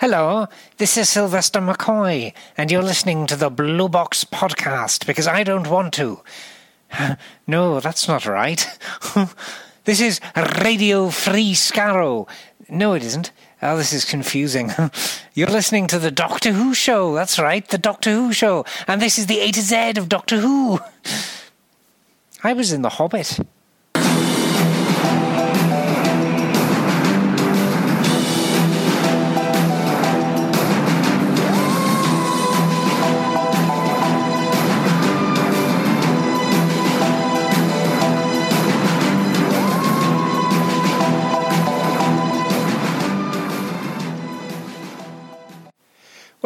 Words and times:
Hello, 0.00 0.46
this 0.78 0.96
is 0.96 1.10
Sylvester 1.10 1.60
McCoy, 1.60 2.32
and 2.56 2.70
you're 2.70 2.80
listening 2.80 3.26
to 3.26 3.36
the 3.36 3.50
Blue 3.50 3.86
Box 3.86 4.24
Podcast 4.24 5.06
because 5.06 5.28
I 5.28 5.44
don't 5.44 5.68
want 5.68 5.92
to. 5.92 6.22
no, 7.46 7.80
that's 7.80 8.08
not 8.08 8.24
right. 8.24 8.66
this 9.84 10.00
is 10.00 10.18
Radio 10.62 11.10
Free 11.10 11.52
Skaro. 11.52 12.26
No, 12.70 12.94
it 12.94 13.04
isn't. 13.04 13.30
Oh, 13.60 13.76
this 13.76 13.92
is 13.92 14.06
confusing. 14.06 14.72
You're 15.34 15.48
listening 15.48 15.86
to 15.88 15.98
the 15.98 16.10
Doctor 16.10 16.52
Who 16.52 16.72
show. 16.72 17.14
That's 17.14 17.38
right, 17.38 17.68
the 17.68 17.76
Doctor 17.76 18.10
Who 18.10 18.32
show. 18.32 18.64
And 18.88 19.02
this 19.02 19.18
is 19.18 19.26
the 19.26 19.40
A 19.40 19.50
to 19.52 19.60
Z 19.60 19.98
of 19.98 20.08
Doctor 20.08 20.38
Who. 20.38 20.80
I 22.42 22.54
was 22.54 22.72
in 22.72 22.80
The 22.80 22.88
Hobbit. 22.88 23.38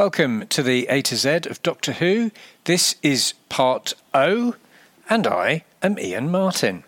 Welcome 0.05 0.49
to 0.49 0.63
the 0.63 0.87
A 0.91 1.01
to 1.01 1.17
Z 1.17 1.49
of 1.49 1.63
Doctor 1.63 1.93
Who. 1.93 2.31
This 2.65 2.97
is 3.03 3.33
part 3.49 3.95
O, 4.13 4.55
and 5.09 5.27
I 5.27 5.65
am 5.83 5.97
Iain 5.97 6.31
Martin. 6.31 6.85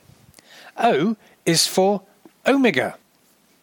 O 0.77 1.17
is 1.47 1.67
for 1.67 2.03
Omega. 2.47 2.99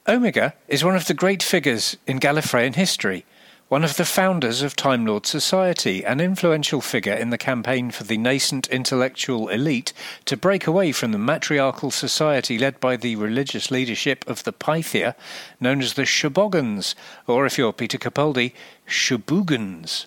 Omega 0.08 0.56
is 0.68 0.84
one 0.84 0.96
of 0.96 1.06
the 1.06 1.14
great 1.14 1.44
figures 1.44 1.98
in 2.08 2.20
Gallifreyan 2.20 2.74
history 2.74 3.26
one 3.70 3.84
of 3.84 3.96
the 3.96 4.06
founders 4.06 4.62
of 4.62 4.76
Time 4.76 5.06
Lord 5.06 5.26
Society, 5.26 6.04
an 6.04 6.20
influential 6.20 6.82
figure 6.82 7.14
in 7.14 7.30
the 7.30 7.38
campaign 7.38 7.92
for 7.92 8.04
the 8.04 8.18
nascent 8.18 8.68
intellectual 8.68 9.48
elite 9.48 9.94
to 10.26 10.38
break 10.38 10.68
away 10.68 10.92
from 10.92 11.12
the 11.12 11.18
matriarchal 11.18 11.90
society 11.90 12.60
led 12.60 12.80
by 12.80 12.98
the 12.98 13.16
religious 13.16 13.72
leadership 13.72 14.28
of 14.28 14.44
the 14.44 14.52
Pythia, 14.52 15.16
known 15.60 15.82
as 15.82 15.94
the 15.94 16.04
Shobogans, 16.04 16.94
or 17.26 17.46
if 17.46 17.58
you're 17.58 17.74
Peter 17.74 17.98
Capaldi, 17.98 18.54
Shobugans. 18.88 20.06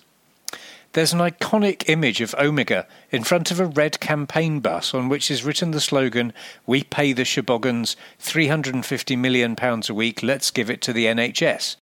There's 0.93 1.13
an 1.13 1.19
iconic 1.19 1.89
image 1.89 2.21
of 2.21 2.35
Omega 2.35 2.87
in 3.11 3.23
front 3.23 3.51
of 3.51 3.59
a 3.59 3.65
red 3.65 3.99
campaign 3.99 4.59
bus 4.59 4.93
on 4.93 5.09
which 5.09 5.29
is 5.29 5.43
written 5.43 5.71
the 5.71 5.81
slogan, 5.81 6.31
We 6.65 6.83
pay 6.83 7.11
the 7.11 7.23
Shobogans 7.23 7.95
£350 8.21 9.17
million 9.17 9.55
a 9.59 9.93
week, 9.93 10.23
let's 10.23 10.51
give 10.51 10.69
it 10.69 10.81
to 10.83 10.93
the 10.93 11.05
NHS. 11.05 11.75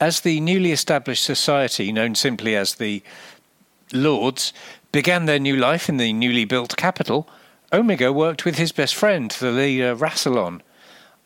As 0.00 0.20
the 0.20 0.40
newly 0.40 0.72
established 0.72 1.22
society, 1.22 1.92
known 1.92 2.14
simply 2.14 2.56
as 2.56 2.74
the 2.74 3.02
Lords, 3.92 4.52
began 4.90 5.26
their 5.26 5.38
new 5.38 5.56
life 5.56 5.88
in 5.88 5.98
the 5.98 6.12
newly 6.12 6.44
built 6.44 6.76
capital, 6.76 7.28
Omega 7.72 8.12
worked 8.12 8.44
with 8.44 8.56
his 8.56 8.72
best 8.72 8.94
friend, 8.94 9.30
the 9.30 9.52
leader 9.52 9.94
Rassilon, 9.94 10.62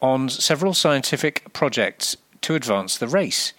on 0.03 0.29
several 0.29 0.75
scientific 0.75 1.53
projects 1.53 2.17
to 2.43 2.55
advance 2.55 2.99
the 2.99 3.09
race. 3.09 3.53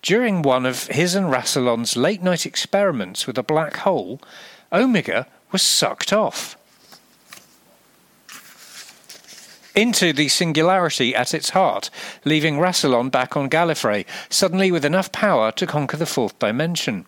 During 0.00 0.42
one 0.42 0.66
of 0.66 0.86
his 0.88 1.14
and 1.14 1.26
Rassilon's 1.26 1.96
late 1.96 2.22
night 2.22 2.46
experiments 2.46 3.26
with 3.26 3.38
a 3.38 3.42
black 3.42 3.76
hole, 3.78 4.20
Omega 4.72 5.26
was 5.52 5.62
sucked 5.62 6.12
off. 6.12 6.56
Into 9.74 10.12
the 10.12 10.28
singularity 10.28 11.14
at 11.14 11.34
its 11.34 11.50
heart, 11.50 11.90
leaving 12.24 12.58
Rassilon 12.58 13.10
back 13.10 13.36
on 13.36 13.50
Gallifrey, 13.50 14.06
suddenly 14.28 14.70
with 14.70 14.84
enough 14.84 15.10
power 15.12 15.50
to 15.52 15.66
conquer 15.66 15.96
the 15.96 16.06
fourth 16.06 16.38
dimension. 16.38 17.06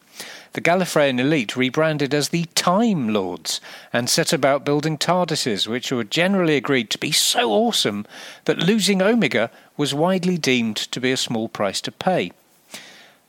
The 0.55 0.61
Gallifreyan 0.61 1.21
elite 1.21 1.57
rebranded 1.57 2.15
as 2.15 2.31
the 2.31 2.47
Time 2.55 3.11
Lords 3.11 3.61
and 3.93 4.09
set 4.09 4.33
about 4.33 4.65
building 4.65 4.97
TARDISes, 4.97 5.67
which 5.67 5.93
were 5.93 6.05
generally 6.05 6.57
agreed 6.57 6.89
to 6.91 6.99
be 6.99 7.13
so 7.13 7.51
awesome 7.51 8.07
that 8.47 8.63
losing 8.63 9.03
Omega 9.03 9.51
was 9.77 9.93
widely 9.93 10.39
deemed 10.39 10.77
to 10.77 11.01
be 11.01 11.13
a 11.13 11.17
small 11.17 11.49
price 11.49 11.81
to 11.83 11.93
pay. 11.93 12.33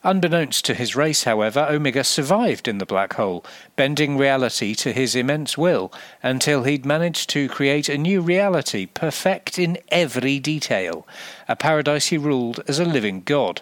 Unbeknownst 0.04 0.64
to 0.66 0.76
his 0.76 0.96
race, 0.96 1.24
however, 1.24 1.68
Omega 1.70 2.04
survived 2.04 2.68
in 2.68 2.78
the 2.78 2.86
black 2.86 3.14
hole, 3.14 3.44
bending 3.76 4.18
reality 4.18 4.76
to 4.76 4.94
his 4.94 5.16
immense 5.16 5.58
will 5.58 5.92
until 6.22 6.64
he'd 6.64 6.86
managed 6.86 7.30
to 7.32 7.50
create 7.50 7.90
a 7.90 7.98
new 7.98 8.22
reality, 8.22 8.86
perfect 8.86 9.58
in 9.58 9.78
every 9.90 10.40
detail, 10.40 11.08
a 11.48 11.56
paradise 11.56 12.08
he 12.08 12.18
ruled 12.18 12.62
as 12.68 12.80
a 12.80 12.86
living 12.86 13.22
god. 13.22 13.62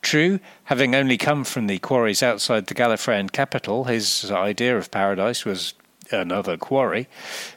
True, 0.00 0.40
having 0.64 0.94
only 0.94 1.16
come 1.16 1.44
from 1.44 1.66
the 1.66 1.78
quarries 1.78 2.22
outside 2.22 2.66
the 2.66 2.74
Gallifreyan 2.74 3.30
capital, 3.30 3.84
his 3.84 4.30
idea 4.30 4.76
of 4.76 4.90
paradise 4.90 5.44
was 5.44 5.74
another 6.10 6.56
quarry, 6.56 7.08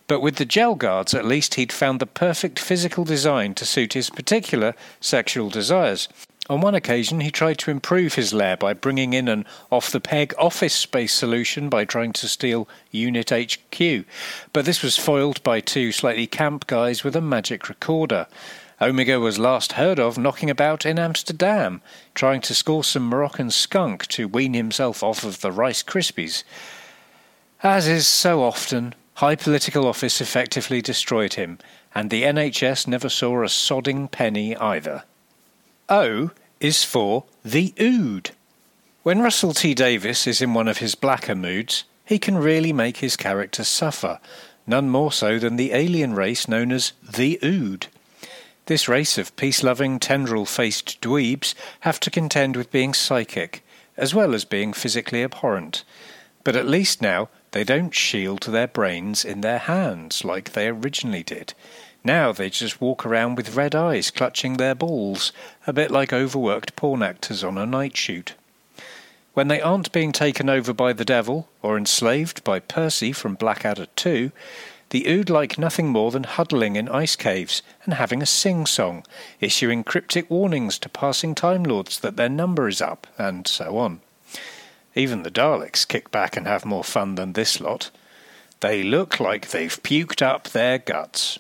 but 0.08 0.22
with 0.22 0.35
the 0.38 0.46
gel 0.46 0.75
guards 0.75 1.13
at 1.13 1.25
least 1.25 1.56
he'd 1.56 1.72
found 1.72 2.00
the 2.00 2.06
perfect 2.06 2.59
physical 2.59 3.03
design 3.03 3.53
to 3.56 3.66
suit 3.66 3.94
his 3.94 4.09
particular 4.09 4.74
sexual 5.00 5.50
desires. 5.50 6.08
On 6.50 6.62
one 6.62 6.75
occasion, 6.75 7.19
he 7.19 7.30
tried 7.30 7.57
to 7.59 7.72
improve 7.72 8.13
his 8.13 8.34
lair 8.34 8.56
by 8.56 8.74
bringing 8.74 9.12
in 9.12 9.28
an 9.28 9.46
off 9.69 9.91
the 9.91 10.00
peg 10.00 10.34
office 10.38 10.74
space 10.74 11.13
solution 11.13 11.68
by 11.68 11.84
trying 11.84 12.13
to 12.13 12.28
steal 12.30 12.69
Unit 12.90 13.31
HQ, 13.31 14.06
but 14.53 14.63
this 14.63 14.81
was 14.81 14.97
foiled 14.97 15.44
by 15.44 15.59
two 15.59 15.91
slightly 15.91 16.25
camp 16.25 16.66
guys 16.68 17.03
with 17.03 17.18
a 17.18 17.22
magic 17.22 17.68
recorder. 17.68 18.28
Omega 18.80 19.19
was 19.19 19.40
last 19.40 19.74
heard 19.74 20.00
of 20.00 20.18
knocking 20.18 20.50
about 20.50 20.86
in 20.86 21.00
Amsterdam, 21.00 21.81
trying 22.13 22.41
to 22.41 22.53
score 22.53 22.84
some 22.84 23.09
Moroccan 23.09 23.50
skunk 23.50 24.06
to 24.07 24.28
wean 24.28 24.53
himself 24.53 25.02
off 25.03 25.24
of 25.24 25.41
the 25.41 25.52
Rice 25.52 25.81
Krispies. 25.81 26.44
As 27.63 27.88
is 27.88 28.06
so 28.07 28.44
often, 28.44 28.94
high 29.16 29.35
political 29.35 29.88
office 29.88 30.22
effectively 30.22 30.79
destroyed 30.79 31.34
him, 31.34 31.57
and 31.95 32.09
the 32.09 32.22
NHS 32.22 32.85
never 32.85 33.09
saw 33.09 33.41
a 33.41 33.47
sodding 33.47 34.12
penny 34.12 34.56
either. 34.56 35.03
O 35.90 36.29
is 36.59 36.84
for 36.84 37.23
the 37.44 37.73
Ood. 37.79 38.31
When 39.01 39.22
Russell 39.22 39.53
T 39.53 39.73
Davies 39.73 40.28
is 40.28 40.40
in 40.40 40.53
one 40.53 40.68
of 40.68 40.78
his 40.78 40.94
blacker 40.94 41.34
moods, 41.34 41.84
he 42.06 42.19
can 42.19 42.38
really 42.38 42.72
make 42.72 42.97
his 42.97 43.18
character 43.18 43.63
suffer, 43.63 44.19
none 44.68 44.89
more 44.89 45.12
so 45.12 45.39
than 45.39 45.56
the 45.56 45.74
alien 45.74 46.13
race 46.13 46.47
known 46.47 46.72
as 46.72 46.94
the 47.01 47.39
Ood. 47.44 47.88
This 48.68 48.88
race 48.88 49.18
of 49.18 49.35
peace 49.35 49.63
loving, 49.63 49.97
tendril 49.97 50.45
faced 50.45 51.01
dweebs 51.01 51.56
have 51.79 52.00
to 52.01 52.12
contend 52.12 52.56
with 52.56 52.72
being 52.72 52.94
psychic, 52.94 53.63
as 53.95 54.13
well 54.13 54.35
as 54.35 54.45
being 54.45 54.74
physically 54.74 55.24
abhorrent. 55.24 55.84
But 56.44 56.56
at 56.56 56.68
least 56.68 57.01
now 57.01 57.29
they 57.52 57.63
don't 57.63 57.94
shield 57.94 58.44
their 58.44 58.68
brains 58.68 59.24
in 59.24 59.41
their 59.41 59.59
hands 59.59 60.24
like 60.24 60.53
they 60.53 60.68
originally 60.68 61.24
did. 61.24 61.53
Now 62.03 62.31
they 62.31 62.50
just 62.50 62.80
walk 62.80 63.06
around 63.06 63.35
with 63.35 63.56
red 63.56 63.75
eyes 63.75 64.12
clutching 64.12 64.58
their 64.58 64.75
balls, 64.75 65.31
a 65.66 65.74
bit 65.74 65.91
like 65.91 66.13
overworked 66.13 66.75
porn 66.75 67.03
actors 67.03 67.44
on 67.44 67.57
a 67.57 67.66
night 67.66 67.97
shoot. 67.97 68.36
When 69.34 69.50
they 69.50 69.62
aren't 69.62 69.91
being 69.91 70.12
taken 70.12 70.50
over 70.50 70.74
by 70.74 70.94
the 70.94 71.06
devil 71.06 71.47
or 71.62 71.78
enslaved 71.78 72.44
by 72.44 72.59
Percy 72.59 73.12
from 73.12 73.36
Blackadder 73.36 73.88
2, 73.96 74.31
the 74.90 75.06
Ood 75.07 75.30
like 75.30 75.57
nothing 75.57 75.90
more 75.90 76.12
than 76.12 76.24
huddling 76.24 76.75
in 76.75 76.88
ice 76.88 77.16
caves 77.16 77.62
and 77.84 77.94
having 77.96 78.22
a 78.22 78.25
sing 78.25 78.66
song, 78.66 79.06
issuing 79.41 79.84
cryptic 79.84 80.30
warnings 80.31 80.80
to 80.80 80.90
passing 80.90 81.36
Time 81.36 81.63
Lords 81.63 82.00
that 82.00 82.16
their 82.16 82.30
number 82.30 82.68
is 82.68 82.81
up, 82.81 83.06
and 83.18 83.47
so 83.47 83.78
on. 83.78 84.00
Even 84.97 85.22
the 85.22 85.30
Daleks 85.30 85.88
kick 85.88 86.09
back 86.09 86.35
and 86.35 86.47
have 86.47 86.66
more 86.66 86.84
fun 86.84 87.13
than 87.16 87.34
this 87.34 87.62
lot. 87.62 87.91
They 88.62 88.81
look 88.81 89.19
like 89.19 89.50
they've 89.52 89.84
puked 89.84 90.24
up 90.24 90.46
their 90.50 90.80
guts. 90.80 91.38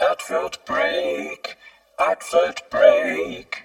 Advert 0.00 0.64
break. 0.64 1.58
Advert 1.98 2.62
break. 2.70 3.64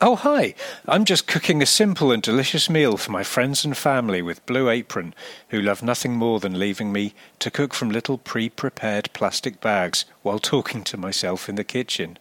Oh, 0.00 0.14
hi. 0.14 0.54
I'm 0.86 1.04
just 1.04 1.26
cooking 1.26 1.62
a 1.62 1.66
simple 1.66 2.12
and 2.12 2.22
delicious 2.22 2.70
meal 2.70 2.96
for 2.96 3.10
my 3.10 3.24
friends 3.24 3.64
and 3.64 3.76
family 3.76 4.22
with 4.22 4.46
Blue 4.46 4.68
Apron, 4.68 5.16
who 5.48 5.60
love 5.60 5.82
nothing 5.82 6.12
more 6.12 6.38
than 6.38 6.56
leaving 6.56 6.92
me 6.92 7.12
to 7.40 7.50
cook 7.50 7.74
from 7.74 7.90
little 7.90 8.18
pre 8.18 8.48
prepared 8.48 9.12
plastic 9.14 9.60
bags 9.60 10.04
while 10.22 10.38
talking 10.38 10.84
to 10.84 10.96
myself 10.96 11.48
in 11.48 11.56
the 11.56 11.64
kitchen. 11.64 12.20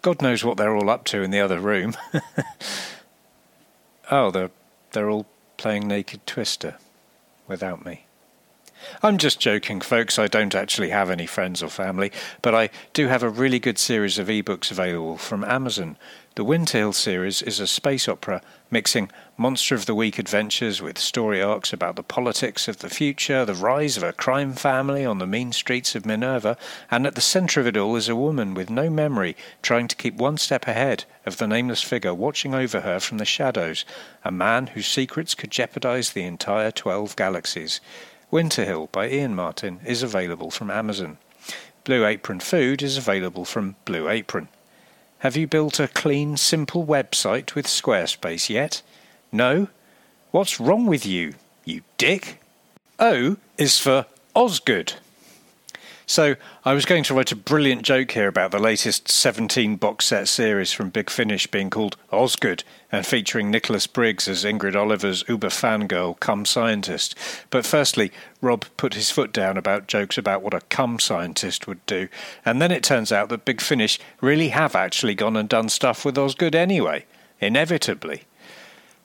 God 0.00 0.22
knows 0.22 0.42
what 0.42 0.56
they're 0.56 0.74
all 0.74 0.90
up 0.90 1.04
to 1.04 1.22
in 1.22 1.30
the 1.30 1.40
other 1.40 1.60
room. 1.60 1.94
oh, 4.10 4.32
they're, 4.32 4.50
they're 4.90 5.08
all 5.08 5.26
playing 5.62 5.86
Naked 5.86 6.26
Twister 6.26 6.74
without 7.46 7.86
me. 7.86 8.04
I'm 9.02 9.18
just 9.18 9.40
joking, 9.40 9.80
folks. 9.80 10.18
I 10.18 10.26
don't 10.26 10.54
actually 10.54 10.90
have 10.90 11.10
any 11.10 11.26
friends 11.26 11.62
or 11.62 11.68
family, 11.68 12.12
but 12.40 12.54
I 12.54 12.70
do 12.92 13.08
have 13.08 13.22
a 13.22 13.28
really 13.28 13.58
good 13.58 13.78
series 13.78 14.18
of 14.18 14.28
ebooks 14.28 14.70
available 14.70 15.16
from 15.16 15.44
Amazon. 15.44 15.96
The 16.34 16.44
Winter 16.44 16.90
series 16.92 17.42
is 17.42 17.60
a 17.60 17.66
space 17.66 18.08
opera 18.08 18.40
mixing 18.70 19.10
Monster 19.36 19.74
of 19.74 19.84
the 19.84 19.94
Week 19.94 20.18
adventures 20.18 20.80
with 20.80 20.98
story 20.98 21.42
arcs 21.42 21.74
about 21.74 21.94
the 21.94 22.02
politics 22.02 22.68
of 22.68 22.78
the 22.78 22.88
future, 22.88 23.44
the 23.44 23.54
rise 23.54 23.98
of 23.98 24.02
a 24.02 24.14
crime 24.14 24.54
family 24.54 25.04
on 25.04 25.18
the 25.18 25.26
mean 25.26 25.52
streets 25.52 25.94
of 25.94 26.06
Minerva, 26.06 26.56
and 26.90 27.06
at 27.06 27.14
the 27.14 27.20
centre 27.20 27.60
of 27.60 27.66
it 27.66 27.76
all 27.76 27.96
is 27.96 28.08
a 28.08 28.16
woman 28.16 28.54
with 28.54 28.70
no 28.70 28.88
memory 28.88 29.36
trying 29.60 29.88
to 29.88 29.96
keep 29.96 30.14
one 30.14 30.38
step 30.38 30.66
ahead 30.66 31.04
of 31.26 31.36
the 31.36 31.46
nameless 31.46 31.82
figure 31.82 32.14
watching 32.14 32.54
over 32.54 32.80
her 32.80 32.98
from 32.98 33.18
the 33.18 33.26
shadows, 33.26 33.84
a 34.24 34.32
man 34.32 34.68
whose 34.68 34.86
secrets 34.86 35.34
could 35.34 35.50
jeopardize 35.50 36.12
the 36.12 36.24
entire 36.24 36.70
twelve 36.70 37.14
galaxies. 37.14 37.78
Winter 38.32 38.64
Hill 38.64 38.88
by 38.92 39.10
Iain 39.10 39.34
Martin 39.34 39.80
is 39.84 40.02
available 40.02 40.50
from 40.50 40.70
Amazon. 40.70 41.18
Blue 41.84 42.06
Apron 42.06 42.40
Food 42.40 42.80
is 42.82 42.96
available 42.96 43.44
from 43.44 43.76
Blue 43.84 44.08
Apron. 44.08 44.48
Have 45.18 45.36
you 45.36 45.46
built 45.46 45.78
a 45.78 45.86
clean, 45.86 46.38
simple 46.38 46.86
website 46.86 47.54
with 47.54 47.66
Squarespace 47.66 48.48
yet? 48.48 48.80
No? 49.30 49.68
What's 50.30 50.58
wrong 50.58 50.86
with 50.86 51.04
you, 51.04 51.34
you 51.66 51.82
dick? 51.98 52.40
O 52.98 53.36
is 53.58 53.78
for 53.78 54.06
Osgood. 54.34 54.94
So, 56.12 56.36
I 56.62 56.74
was 56.74 56.84
going 56.84 57.04
to 57.04 57.14
write 57.14 57.32
a 57.32 57.36
brilliant 57.36 57.84
joke 57.84 58.10
here 58.10 58.28
about 58.28 58.50
the 58.50 58.58
latest 58.58 59.10
17 59.10 59.76
box 59.76 60.04
set 60.04 60.28
series 60.28 60.70
from 60.70 60.90
Big 60.90 61.08
Finish 61.08 61.46
being 61.46 61.70
called 61.70 61.96
Osgood 62.10 62.64
and 62.92 63.06
featuring 63.06 63.50
Nicholas 63.50 63.86
Briggs 63.86 64.28
as 64.28 64.44
Ingrid 64.44 64.76
Oliver's 64.76 65.24
uber 65.26 65.48
fangirl 65.48 66.20
cum 66.20 66.44
scientist. 66.44 67.14
But 67.48 67.64
firstly, 67.64 68.12
Rob 68.42 68.66
put 68.76 68.92
his 68.92 69.10
foot 69.10 69.32
down 69.32 69.56
about 69.56 69.86
jokes 69.86 70.18
about 70.18 70.42
what 70.42 70.52
a 70.52 70.60
cum 70.68 70.98
scientist 70.98 71.66
would 71.66 71.80
do, 71.86 72.08
and 72.44 72.60
then 72.60 72.72
it 72.72 72.82
turns 72.82 73.10
out 73.10 73.30
that 73.30 73.46
Big 73.46 73.62
Finish 73.62 73.98
really 74.20 74.48
have 74.48 74.76
actually 74.76 75.14
gone 75.14 75.34
and 75.34 75.48
done 75.48 75.70
stuff 75.70 76.04
with 76.04 76.18
Osgood 76.18 76.54
anyway, 76.54 77.06
inevitably. 77.40 78.24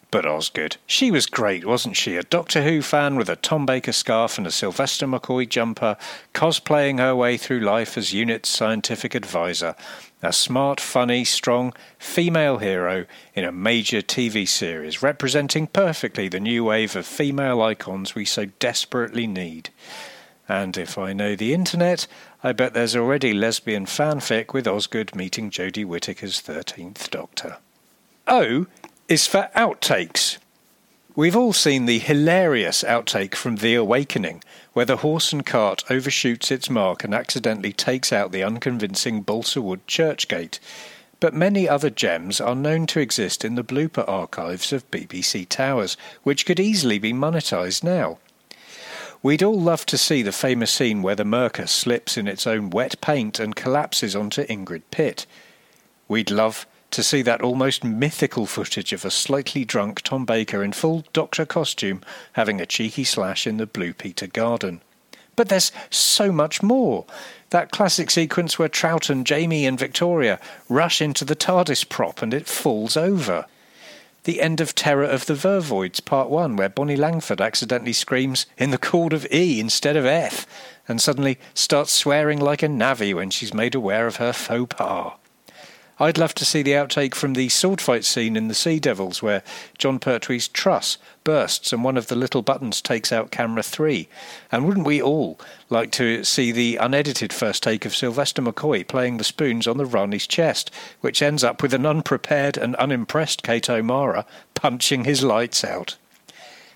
But 0.10 0.26
Osgood, 0.26 0.78
she 0.86 1.12
was 1.12 1.26
great, 1.26 1.66
wasn't 1.66 1.98
she? 1.98 2.16
A 2.16 2.24
Doctor 2.24 2.64
Who 2.64 2.82
fan 2.82 3.18
with 3.18 3.28
a 3.28 3.36
Tom 3.36 3.66
Baker 3.66 3.92
scarf 3.92 4.38
and 4.38 4.48
a 4.48 4.52
Sylvester 4.52 5.06
McCoy 5.06 5.50
jumper, 5.50 5.98
cosplaying 6.34 7.00
her 7.00 7.14
way 7.14 7.36
through 7.36 7.60
life 7.60 7.98
as 7.98 8.14
Unit's 8.14 8.48
scientific 8.48 9.14
advisor. 9.14 9.76
A 10.24 10.32
smart, 10.32 10.80
funny, 10.80 11.26
strong 11.26 11.74
female 12.00 12.60
hero 12.60 13.06
in 13.36 13.44
a 13.44 13.52
major 13.52 14.02
TV 14.02 14.48
series, 14.48 15.04
representing 15.04 15.68
perfectly 15.68 16.30
the 16.30 16.40
new 16.40 16.64
wave 16.64 16.96
of 16.96 17.06
female 17.06 17.62
icons 17.62 18.16
we 18.16 18.24
so 18.24 18.46
desperately 18.60 19.28
need. 19.28 19.72
And 20.48 20.78
if 20.78 20.98
I 20.98 21.12
know 21.12 21.36
the 21.36 21.54
internet, 21.54 22.08
I 22.42 22.54
bet 22.54 22.74
there's 22.74 22.96
already 22.96 23.34
lesbian 23.34 23.86
fanfic 23.86 24.54
with 24.54 24.68
Osgood 24.68 25.14
meeting 25.16 25.52
Jodie 25.52 25.86
Whittaker's 25.86 26.42
13th 26.42 27.10
Doctor. 27.10 27.58
O 28.26 28.68
is 29.08 29.26
for 29.26 29.50
outtakes. 29.56 30.38
We've 31.16 31.36
all 31.36 31.54
seen 31.54 31.86
the 31.86 31.98
hilarious 31.98 32.84
outtake 32.84 33.36
from 33.36 33.56
The 33.56 33.74
Awakening, 33.76 34.44
where 34.74 34.86
the 34.86 34.98
horse 34.98 35.32
and 35.32 35.46
cart 35.46 35.86
overshoots 35.90 36.52
its 36.52 36.70
mark 36.70 37.06
and 37.06 37.16
accidentally 37.16 37.72
takes 37.72 38.12
out 38.12 38.34
the 38.34 38.44
unconvincing 38.44 39.22
balsa 39.22 39.62
wood 39.62 39.88
church 39.88 40.28
gate. 40.28 40.60
But 41.22 41.34
many 41.34 41.70
other 41.70 41.90
gems 41.90 42.42
are 42.42 42.54
known 42.54 42.86
to 42.88 43.00
exist 43.00 43.46
in 43.46 43.56
the 43.56 43.64
blooper 43.64 44.08
archives 44.08 44.74
of 44.74 44.90
BBC 44.92 45.48
Towers, 45.48 45.96
which 46.24 46.46
could 46.46 46.60
easily 46.60 47.00
be 47.00 47.14
monetised 47.14 47.86
now. 47.86 48.20
We'd 49.24 49.42
all 49.42 49.60
love 49.60 49.86
to 49.88 49.98
see 49.98 50.22
the 50.22 50.34
famous 50.34 50.72
scene 50.72 51.02
where 51.02 51.16
the 51.16 51.24
Myrka 51.24 51.70
slips 51.70 52.18
in 52.18 52.28
its 52.28 52.46
own 52.46 52.70
wet 52.72 53.00
paint 53.00 53.40
and 53.40 53.56
collapses 53.56 54.18
onto 54.18 54.46
Ingrid 54.48 54.84
Pitt. 54.92 55.26
We'd 56.10 56.30
love 56.30 56.68
to 56.92 57.04
see 57.04 57.22
that 57.22 57.42
almost 57.42 57.84
mythical 57.84 58.46
footage 58.46 58.94
of 58.94 59.06
a 59.06 59.12
slightly 59.12 59.66
drunk 59.66 60.02
Tom 60.02 60.26
Baker 60.26 60.64
in 60.64 60.72
full 60.72 61.06
Doctor 61.14 61.46
costume 61.46 62.02
having 62.34 62.62
a 62.62 62.66
cheeky 62.66 63.04
slash 63.04 63.46
in 63.46 63.58
the 63.58 63.66
Blue 63.66 63.94
Peter 63.94 64.28
garden. 64.28 64.82
But 65.36 65.50
there's 65.50 65.72
so 65.90 66.32
much 66.32 66.64
more. 66.64 67.06
That 67.52 67.72
classic 67.72 68.10
sequence 68.10 68.58
where 68.58 68.70
Troughton, 68.70 69.24
Jamie, 69.24 69.66
and 69.66 69.78
Victoria 69.78 70.40
rush 70.68 71.02
into 71.02 71.24
the 71.24 71.36
TARDIS 71.36 71.88
prop 71.88 72.22
and 72.22 72.34
it 72.34 72.48
falls 72.48 72.98
over. 72.98 73.46
The 74.24 74.42
end 74.42 74.60
of 74.60 74.76
Terror 74.76 75.06
of 75.06 75.26
the 75.28 75.36
Vervoids, 75.36 76.04
Part 76.04 76.30
1, 76.30 76.58
where 76.58 76.68
Bonnie 76.68 76.98
Langford 76.98 77.40
accidentally 77.40 77.94
screams 77.94 78.46
in 78.58 78.72
the 78.72 78.78
chord 78.78 79.14
of 79.14 79.26
E 79.32 79.60
instead 79.60 79.96
of 79.96 80.06
F, 80.06 80.46
and 80.88 81.00
suddenly 81.00 81.38
starts 81.54 81.94
swearing 81.94 82.40
like 82.40 82.62
a 82.62 82.68
navvy 82.68 83.14
when 83.14 83.30
she's 83.30 83.54
made 83.54 83.76
aware 83.76 84.06
of 84.06 84.18
her 84.18 84.34
faux 84.34 84.76
pas. 84.76 85.14
I'd 86.00 86.20
love 86.20 86.36
to 86.36 86.46
see 86.46 86.62
the 86.62 86.74
outtake 86.74 87.16
from 87.16 87.34
the 87.34 87.50
sword 87.50 87.82
fight 87.82 88.06
scene 88.06 88.36
in 88.36 88.50
The 88.50 88.54
Sea 88.54 88.80
Devils, 88.80 89.24
where 89.24 89.42
Jon 89.80 90.00
Pertwee's 90.00 90.48
truss 90.48 91.00
bursts 91.24 91.74
and 91.74 91.84
one 91.84 91.98
of 91.98 92.08
the 92.08 92.16
little 92.16 92.44
buttons 92.44 92.82
takes 92.82 93.12
out 93.12 93.32
camera 93.32 93.64
three. 93.64 94.08
And 94.52 94.68
wouldn't 94.68 94.86
we 94.86 95.02
all 95.02 95.40
like 95.70 95.92
to 95.94 96.24
see 96.24 96.52
the 96.52 96.78
unedited 96.78 97.34
first 97.34 97.64
take 97.64 97.84
of 97.84 97.96
Sylvester 97.96 98.44
McCoy 98.44 98.88
playing 98.88 99.18
the 99.18 99.24
spoons 99.24 99.66
on 99.66 99.78
the 99.78 99.86
Rani's 99.86 100.28
chest, 100.28 100.70
which 101.02 101.24
ends 101.24 101.44
up 101.44 101.64
with 101.64 101.74
an 101.74 101.86
unprepared 101.86 102.58
and 102.58 102.76
unimpressed 102.76 103.42
Kate 103.42 103.70
O'Mara 103.70 104.26
punching 104.54 105.04
his 105.04 105.24
lights 105.24 105.64
out? 105.64 105.98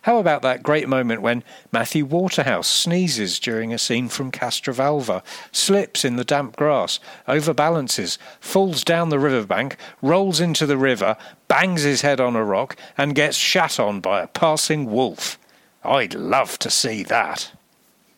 How 0.03 0.17
about 0.17 0.41
that 0.41 0.63
great 0.63 0.87
moment 0.87 1.21
when 1.21 1.43
Matthew 1.71 2.05
Waterhouse 2.05 2.67
sneezes 2.67 3.37
during 3.37 3.71
a 3.71 3.77
scene 3.77 4.09
from 4.09 4.31
Castrovalva, 4.31 5.21
slips 5.51 6.03
in 6.03 6.15
the 6.15 6.23
damp 6.23 6.55
grass, 6.55 6.99
overbalances, 7.27 8.17
falls 8.39 8.83
down 8.83 9.09
the 9.09 9.19
riverbank, 9.19 9.77
rolls 10.01 10.39
into 10.39 10.65
the 10.65 10.77
river, 10.77 11.17
bangs 11.47 11.83
his 11.83 12.01
head 12.01 12.19
on 12.19 12.35
a 12.35 12.43
rock, 12.43 12.75
and 12.97 13.13
gets 13.13 13.37
shat 13.37 13.79
on 13.79 14.01
by 14.01 14.21
a 14.21 14.27
passing 14.27 14.91
wolf? 14.91 15.37
I'd 15.83 16.15
love 16.15 16.57
to 16.59 16.71
see 16.71 17.03
that. 17.03 17.51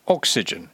Oxygen. 0.08 0.70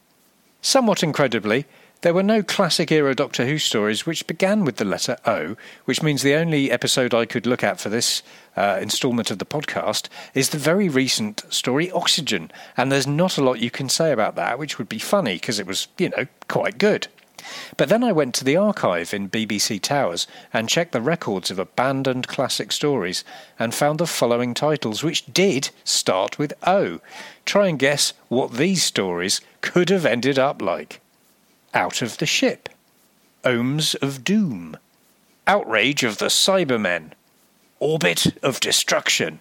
Somewhat 0.61 1.01
incredibly, 1.01 1.65
there 2.01 2.13
were 2.13 2.23
no 2.23 2.41
classic 2.41 2.91
era 2.93 3.13
Doctor 3.13 3.45
Who 3.45 3.57
stories 3.57 4.05
which 4.05 4.25
began 4.25 4.63
with 4.63 4.77
the 4.77 4.85
letter 4.85 5.17
O, 5.25 5.57
which 5.83 6.01
means 6.01 6.21
the 6.21 6.35
only 6.35 6.71
episode 6.71 7.13
I 7.13 7.25
could 7.25 7.45
look 7.45 7.61
at 7.61 7.81
for 7.81 7.89
this 7.89 8.23
uh, 8.55 8.79
instalment 8.81 9.31
of 9.31 9.39
the 9.39 9.45
podcast 9.45 10.07
is 10.33 10.49
the 10.49 10.57
very 10.57 10.87
recent 10.87 11.43
story 11.49 11.91
Oxygen. 11.91 12.51
And 12.77 12.89
there's 12.89 13.07
not 13.07 13.37
a 13.37 13.43
lot 13.43 13.59
you 13.59 13.69
can 13.69 13.89
say 13.89 14.13
about 14.13 14.35
that, 14.35 14.57
which 14.57 14.77
would 14.77 14.87
be 14.87 14.99
funny 14.99 15.33
because 15.33 15.59
it 15.59 15.67
was, 15.67 15.89
you 15.97 16.09
know, 16.09 16.27
quite 16.47 16.77
good. 16.77 17.09
But 17.75 17.89
then 17.89 18.03
I 18.03 18.13
went 18.13 18.33
to 18.35 18.45
the 18.45 18.55
archive 18.55 19.13
in 19.13 19.29
BBC 19.29 19.81
Towers 19.81 20.25
and 20.53 20.69
checked 20.69 20.93
the 20.93 21.01
records 21.01 21.51
of 21.51 21.59
abandoned 21.59 22.29
classic 22.29 22.71
stories 22.71 23.25
and 23.57 23.73
found 23.73 23.99
the 23.99 24.07
following 24.07 24.53
titles, 24.53 25.03
which 25.03 25.25
did 25.33 25.71
start 25.83 26.39
with 26.39 26.53
O. 26.65 27.01
Try 27.45 27.67
and 27.67 27.79
guess 27.79 28.13
what 28.29 28.53
these 28.53 28.83
stories 28.83 29.41
could 29.59 29.89
have 29.89 30.05
ended 30.05 30.39
up 30.39 30.61
like. 30.61 31.01
Out 31.73 32.01
of 32.01 32.17
the 32.17 32.25
Ship, 32.25 32.69
Ohms 33.43 33.95
of 34.01 34.23
Doom, 34.23 34.77
Outrage 35.45 36.03
of 36.03 36.17
the 36.17 36.27
Cybermen, 36.27 37.11
Orbit 37.79 38.37
of 38.43 38.59
Destruction, 38.59 39.39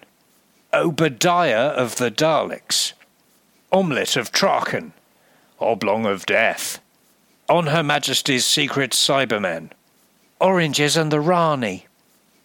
Obadiah 0.73 1.69
of 1.69 1.95
the 1.95 2.11
Daleks, 2.11 2.93
Omelette 3.71 4.15
of 4.15 4.31
Traken, 4.31 4.91
Oblong 5.59 6.05
of 6.05 6.25
Death, 6.25 6.79
On 7.49 7.67
Her 7.67 7.83
Majesty's 7.83 8.45
Secret 8.45 8.91
Cybermen, 8.91 9.71
Oranges 10.39 10.95
and 10.95 11.11
the 11.11 11.19
Rani, 11.19 11.87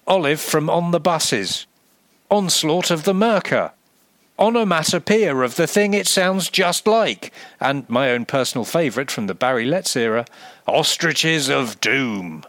Olive 0.06 0.40
from 0.40 0.68
On 0.68 0.90
the 0.90 1.00
Buses, 1.00 1.66
Onslaught 2.30 2.90
of 2.90 3.04
the 3.04 3.12
Myrka, 3.12 3.73
onomatopoeia 4.38 5.37
of 5.37 5.57
the 5.57 5.67
thing 5.67 5.95
it 5.95 6.07
sounds 6.07 6.49
just 6.49 6.87
like, 6.87 7.33
and 7.61 7.88
my 7.88 8.11
own 8.11 8.25
personal 8.25 8.64
favourite 8.64 9.11
from 9.11 9.26
the 9.26 9.35
Barry 9.35 9.64
Letts 9.64 9.97
era, 9.97 10.26
Ostriches 10.67 11.49
of 11.49 11.81
Doom. 11.81 12.45